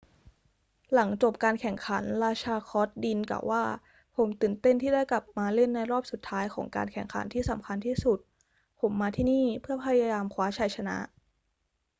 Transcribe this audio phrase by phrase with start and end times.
[0.93, 3.63] หลังจบการแข่งขัน ราชาคอร์ตดินกล่าวว่า
[4.15, 8.19] ผมตื่นเต้นที่ได้กลับมาเล่นในรอบสุดท้ายของการแข่งขันที่สำคัญที่สุด
[8.79, 10.97] ผมมาที่นี่เพื่อพยายามคว้าชัยชนะ